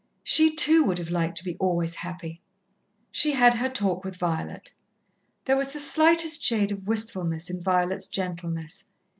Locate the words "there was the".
5.45-5.79